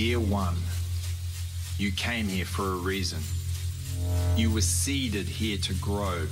Dear 0.00 0.20
one, 0.20 0.54
you 1.76 1.90
came 1.90 2.28
here 2.28 2.44
for 2.44 2.62
a 2.62 2.76
reason. 2.76 3.18
You 4.36 4.48
were 4.48 4.60
seeded 4.60 5.26
here 5.26 5.58
to 5.58 5.74
grow, 5.74 6.28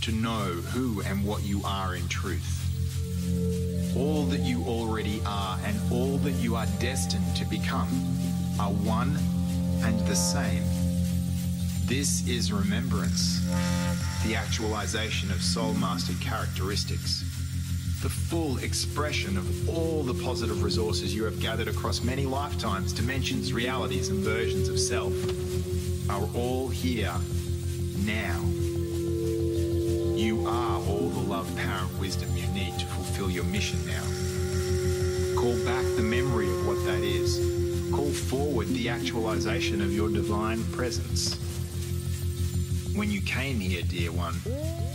to 0.00 0.10
know 0.10 0.46
who 0.74 1.02
and 1.02 1.24
what 1.24 1.44
you 1.44 1.62
are 1.64 1.94
in 1.94 2.08
truth. 2.08 3.94
All 3.96 4.24
that 4.24 4.40
you 4.40 4.64
already 4.64 5.22
are 5.24 5.56
and 5.64 5.78
all 5.92 6.18
that 6.18 6.32
you 6.32 6.56
are 6.56 6.66
destined 6.80 7.36
to 7.36 7.44
become 7.44 7.86
are 8.58 8.72
one 8.72 9.16
and 9.84 10.00
the 10.08 10.16
same. 10.16 10.64
This 11.84 12.26
is 12.26 12.52
remembrance, 12.52 13.40
the 14.26 14.34
actualization 14.34 15.30
of 15.30 15.42
soul 15.42 15.74
mastered 15.74 16.20
characteristics, 16.20 17.22
the 18.06 18.12
full 18.12 18.56
expression 18.58 19.36
of 19.36 19.68
all 19.68 20.04
the 20.04 20.14
positive 20.22 20.62
resources 20.62 21.12
you 21.12 21.24
have 21.24 21.40
gathered 21.40 21.66
across 21.66 22.04
many 22.04 22.24
lifetimes, 22.24 22.92
dimensions, 22.92 23.52
realities, 23.52 24.10
and 24.10 24.20
versions 24.20 24.68
of 24.68 24.78
self 24.78 25.12
are 26.08 26.28
all 26.36 26.68
here 26.68 27.12
now. 28.04 28.40
You 30.14 30.46
are 30.46 30.76
all 30.86 31.08
the 31.08 31.18
love, 31.18 31.52
power, 31.56 31.84
and 31.90 31.98
wisdom 31.98 32.28
you 32.36 32.46
need 32.54 32.78
to 32.78 32.86
fulfill 32.86 33.28
your 33.28 33.42
mission 33.42 33.84
now. 33.84 34.04
Call 35.40 35.56
back 35.64 35.84
the 35.96 36.02
memory 36.02 36.48
of 36.48 36.64
what 36.64 36.84
that 36.84 37.02
is. 37.02 37.90
Call 37.90 38.12
forward 38.12 38.68
the 38.68 38.88
actualization 38.88 39.80
of 39.80 39.92
your 39.92 40.10
divine 40.10 40.62
presence. 40.66 41.34
When 42.94 43.10
you 43.10 43.20
came 43.22 43.58
here, 43.58 43.82
dear 43.82 44.12
one, 44.12 44.36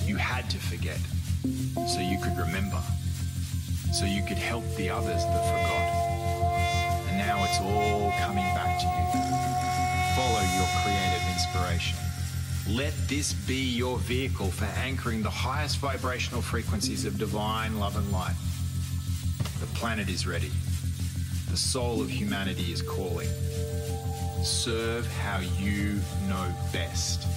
you 0.05 0.15
had 0.15 0.49
to 0.51 0.57
forget 0.59 0.99
so 1.87 1.99
you 1.99 2.19
could 2.19 2.37
remember, 2.37 2.81
so 3.91 4.05
you 4.05 4.23
could 4.23 4.37
help 4.37 4.63
the 4.75 4.89
others 4.89 5.23
that 5.25 5.43
forgot. 5.45 7.09
And 7.09 7.17
now 7.17 7.43
it's 7.43 7.59
all 7.59 8.13
coming 8.19 8.47
back 8.55 8.79
to 8.79 8.85
you. 8.87 9.01
Follow 10.15 10.41
your 10.55 10.67
creative 10.81 11.23
inspiration. 11.29 11.97
Let 12.69 12.93
this 13.07 13.33
be 13.33 13.55
your 13.55 13.97
vehicle 13.97 14.47
for 14.47 14.65
anchoring 14.79 15.21
the 15.23 15.29
highest 15.29 15.77
vibrational 15.77 16.41
frequencies 16.41 17.05
of 17.05 17.17
divine 17.17 17.79
love 17.79 17.97
and 17.97 18.09
light. 18.11 18.35
The 19.59 19.65
planet 19.67 20.09
is 20.09 20.25
ready. 20.25 20.51
The 21.49 21.57
soul 21.57 22.01
of 22.01 22.09
humanity 22.09 22.71
is 22.71 22.81
calling. 22.81 23.27
Serve 24.41 25.05
how 25.17 25.39
you 25.59 25.99
know 26.29 26.53
best 26.71 27.27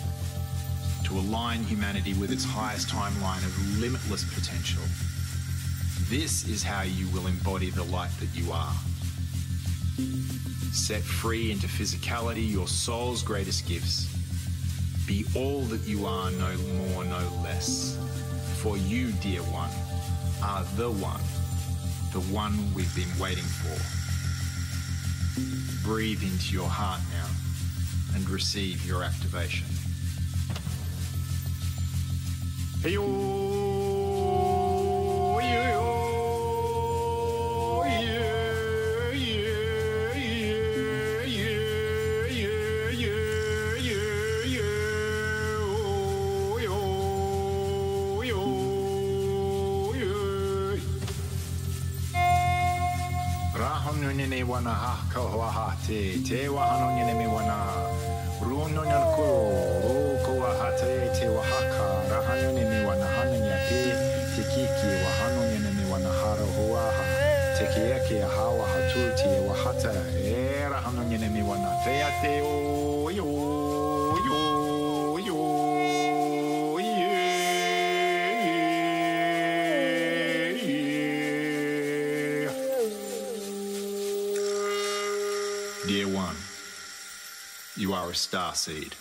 to 1.04 1.14
align 1.14 1.64
humanity 1.64 2.14
with 2.14 2.30
its 2.30 2.44
highest 2.44 2.88
timeline 2.88 3.44
of 3.44 3.80
limitless 3.80 4.24
potential. 4.34 4.82
This 6.08 6.46
is 6.46 6.62
how 6.62 6.82
you 6.82 7.08
will 7.08 7.26
embody 7.26 7.70
the 7.70 7.82
light 7.84 8.10
that 8.20 8.28
you 8.34 8.52
are. 8.52 8.74
Set 10.72 11.02
free 11.02 11.50
into 11.50 11.66
physicality, 11.66 12.50
your 12.50 12.68
soul's 12.68 13.22
greatest 13.22 13.66
gifts. 13.66 14.06
Be 15.06 15.24
all 15.34 15.62
that 15.62 15.80
you 15.88 16.04
are, 16.04 16.30
no 16.32 16.54
more, 16.92 17.04
no 17.04 17.40
less. 17.42 17.98
For 18.58 18.76
you, 18.76 19.12
dear 19.12 19.40
one, 19.44 19.70
are 20.42 20.64
the 20.76 20.90
one, 20.90 21.22
the 22.12 22.20
one 22.32 22.52
we've 22.74 22.94
been 22.94 23.18
waiting 23.18 23.44
for. 23.44 23.78
Breathe 25.88 26.22
into 26.22 26.52
your 26.52 26.68
heart 26.68 27.00
now 27.12 27.28
and 28.14 28.28
receive 28.28 28.84
your 28.86 29.02
activation. 29.02 29.66
Hey, 32.82 32.96
Rahonune 35.44 35.93
wana 54.54 54.70
ha 54.70 54.94
ka 55.12 55.20
hoa 55.20 55.74
te 55.86 56.22
te 56.22 56.46
wahanone 56.48 57.14
me 57.18 57.26
wana 57.26 57.56
runo 58.38 58.82
nyan 58.86 59.04
ko 59.16 59.26
ro 59.82 59.94
ko 60.22 60.32
wa 60.42 60.50
ha 60.58 60.70
te 60.78 61.10
te 61.10 61.26
wa 61.26 61.42
ha 61.42 61.60
ka 61.74 61.86
rahanone 62.10 62.62
me 62.70 62.78
wana 62.86 63.06
hana 63.14 63.38
nya 63.46 63.58
te 63.66 63.80
te 64.30 64.42
kiki 64.54 64.90
wa 65.02 65.10
hanone 65.18 65.58
me 65.58 65.84
wana 65.90 66.10
hara 66.20 66.46
hoa 66.54 66.86
ha. 66.96 67.04
Te 67.58 67.66
ke 67.74 67.98
ke 68.06 68.18
ha 68.22 68.46
wa 68.54 68.66
ha 68.70 68.80
tu 68.94 69.02
ti 69.18 69.30
wa 69.42 69.54
ha 69.58 69.72
ta 69.82 69.90
e 70.22 70.70
me 71.34 71.42
wana 71.42 71.70
te 71.82 71.94
a 71.98 72.10
te 72.22 72.34
o 72.46 72.63
Dear 85.86 86.08
one, 86.08 86.36
you 87.76 87.92
are 87.92 88.08
a 88.10 88.14
star 88.14 88.54
seed. 88.54 88.94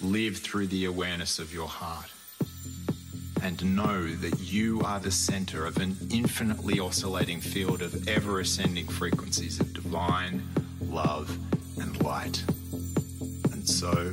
Live 0.00 0.38
through 0.38 0.66
the 0.66 0.86
awareness 0.86 1.38
of 1.38 1.54
your 1.54 1.68
heart 1.68 2.10
and 3.40 3.76
know 3.76 4.08
that 4.08 4.40
you 4.40 4.80
are 4.80 4.98
the 4.98 5.12
center 5.12 5.66
of 5.66 5.76
an 5.76 5.96
infinitely 6.10 6.80
oscillating 6.80 7.40
field 7.40 7.80
of 7.80 8.08
ever 8.08 8.40
ascending 8.40 8.88
frequencies 8.88 9.60
of 9.60 9.72
divine 9.72 10.42
love 10.80 11.38
and 11.80 12.02
light. 12.02 12.42
And 13.52 13.68
so 13.68 14.12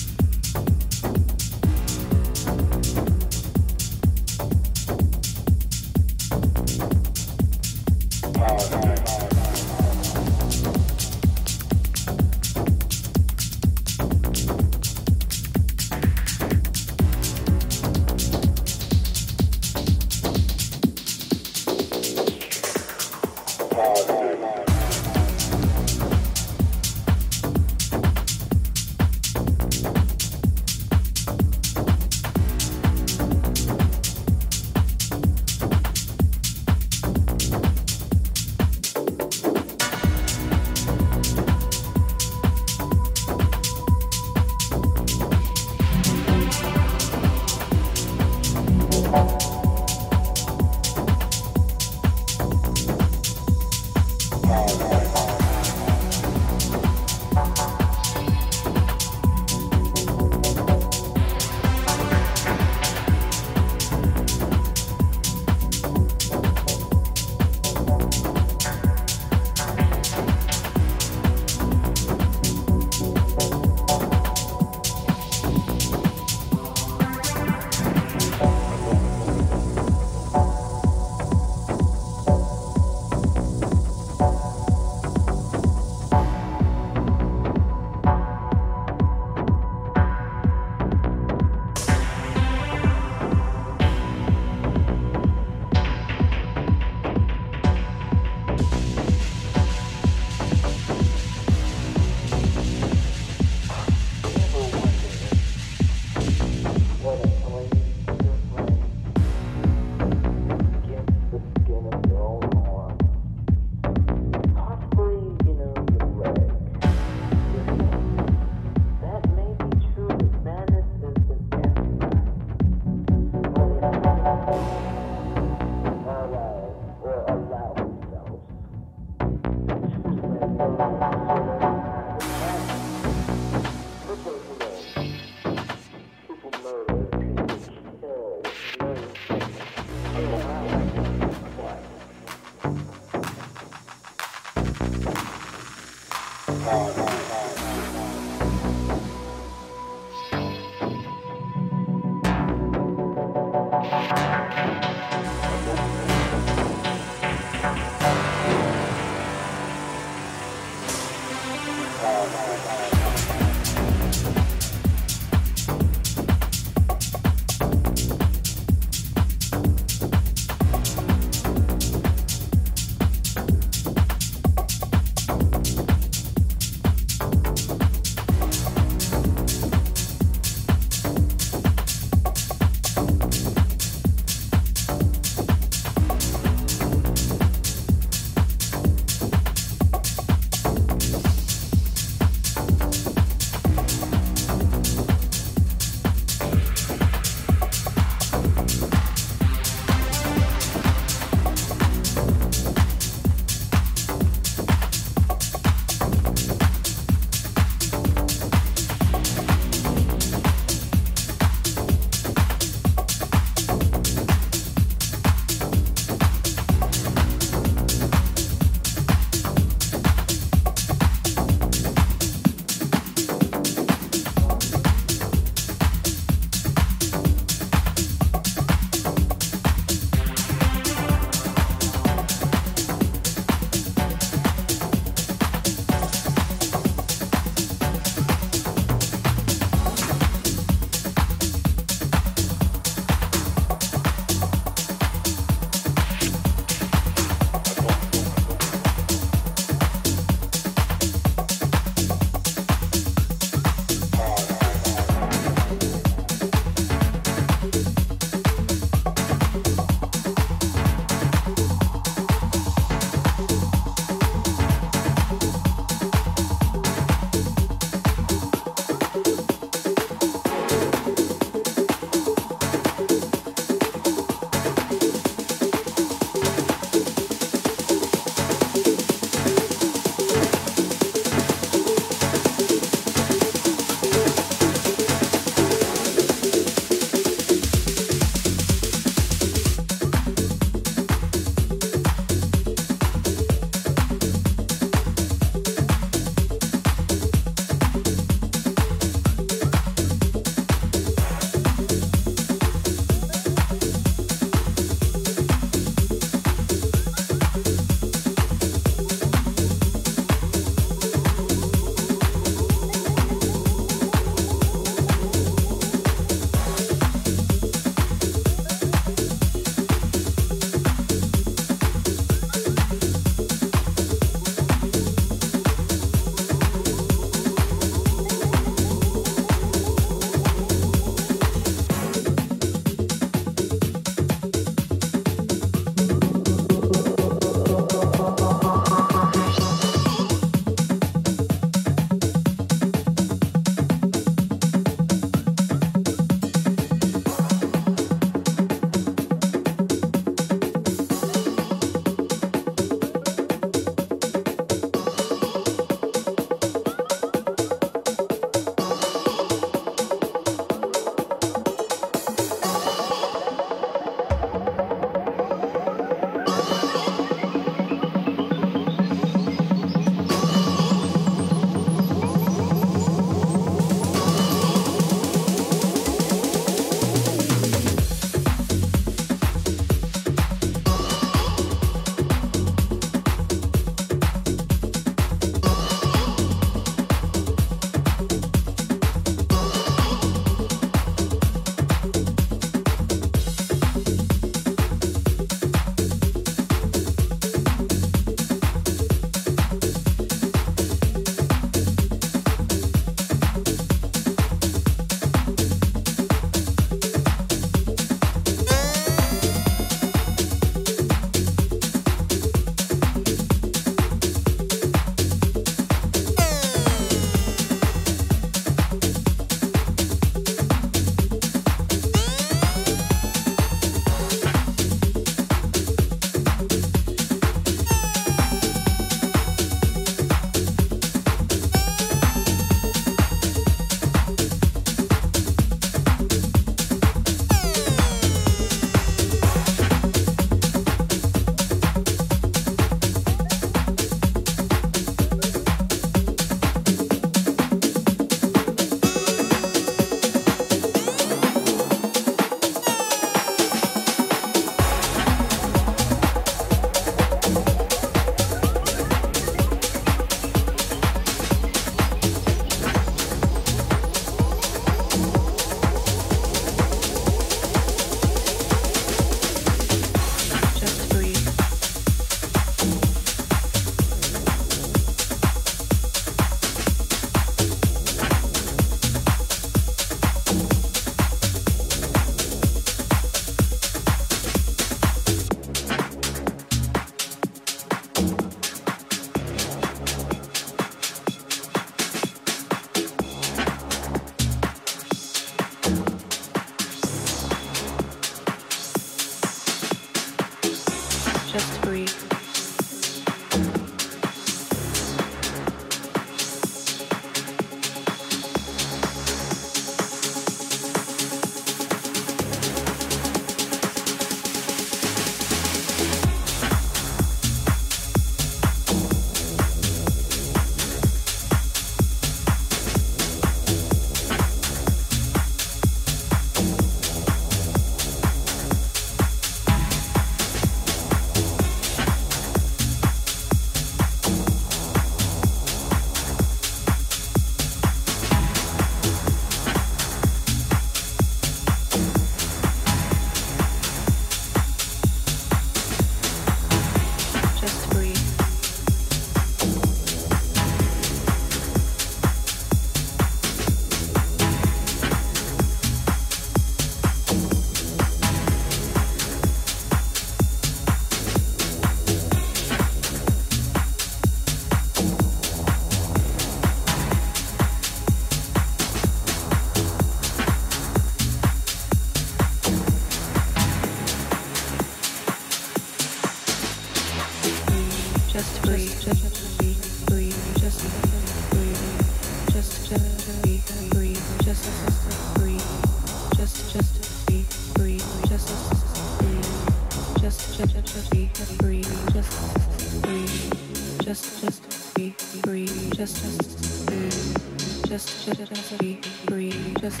just 598.72 598.80
just 598.80 599.12
free 599.26 599.52
just 599.80 600.00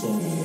soul. 0.00 0.37